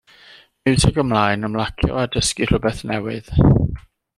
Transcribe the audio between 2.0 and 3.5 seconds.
a dysgu rhywbeth newydd.